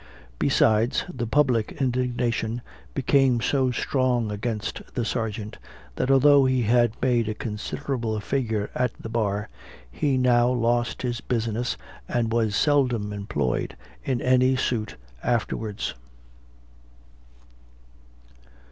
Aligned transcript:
Besides, 0.39 1.05
the 1.13 1.27
public 1.27 1.73
indignation 1.73 2.63
became 2.95 3.39
so 3.39 3.69
strong 3.69 4.31
against 4.31 4.81
the 4.95 5.05
sergeant, 5.05 5.59
that 5.95 6.09
although 6.09 6.45
he 6.45 6.63
had 6.63 6.99
made 7.03 7.29
a 7.29 7.35
considerable 7.35 8.19
figure 8.19 8.71
at 8.73 8.93
the 8.99 9.09
bar, 9.09 9.47
he 9.91 10.17
now 10.17 10.49
lost 10.49 11.03
his 11.03 11.21
business, 11.21 11.77
and 12.09 12.33
was 12.33 12.55
seldom 12.55 13.13
employed 13.13 13.77
in 14.03 14.21
any 14.23 14.55
suit 14.55 14.95
afterwards. 15.21 15.93